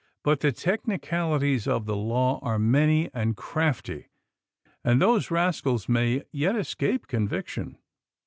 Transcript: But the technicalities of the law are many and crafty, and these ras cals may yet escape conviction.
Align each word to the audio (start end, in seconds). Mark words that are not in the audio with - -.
But 0.23 0.39
the 0.39 0.51
technicalities 0.51 1.67
of 1.67 1.85
the 1.85 1.95
law 1.95 2.39
are 2.41 2.57
many 2.57 3.11
and 3.13 3.37
crafty, 3.37 4.07
and 4.83 4.99
these 4.99 5.29
ras 5.29 5.61
cals 5.61 5.87
may 5.87 6.23
yet 6.31 6.55
escape 6.55 7.05
conviction. 7.05 7.77